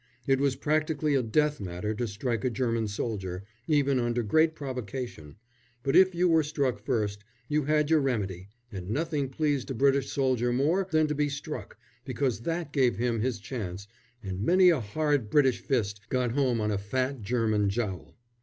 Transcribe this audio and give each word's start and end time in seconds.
It 0.25 0.39
was 0.39 0.55
practically 0.55 1.13
a 1.13 1.21
death 1.21 1.59
matter 1.59 1.93
to 1.93 2.07
strike 2.07 2.43
a 2.43 2.49
German 2.49 2.87
soldier, 2.87 3.43
even 3.67 3.99
under 3.99 4.23
great 4.23 4.55
provocation; 4.55 5.35
but 5.83 5.95
if 5.95 6.15
you 6.15 6.27
were 6.27 6.41
struck 6.41 6.79
first, 6.79 7.23
you 7.47 7.65
had 7.65 7.91
your 7.91 7.99
remedy, 7.99 8.47
and 8.71 8.89
nothing 8.89 9.29
pleased 9.29 9.69
a 9.69 9.75
British 9.75 10.09
soldier 10.11 10.51
more 10.51 10.87
than 10.89 11.05
to 11.05 11.13
be 11.13 11.29
struck, 11.29 11.77
because 12.03 12.39
that 12.39 12.73
gave 12.73 12.95
him 12.97 13.19
his 13.21 13.37
chance, 13.37 13.87
and 14.23 14.41
many 14.41 14.69
a 14.71 14.79
hard 14.79 15.29
British 15.29 15.59
fist 15.61 16.01
got 16.09 16.31
home 16.31 16.59
on 16.59 16.71
a 16.71 16.79
fat 16.79 17.21
German 17.21 17.69
jowl. 17.69 18.15